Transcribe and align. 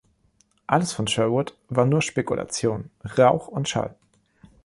Alles 0.65 0.93
von 0.93 1.05
Sherwood 1.05 1.55
war 1.69 1.85
nur 1.85 2.01
Spekulation, 2.01 2.89
Rauch 3.19 3.47
und 3.49 3.69
Schall. 3.69 3.93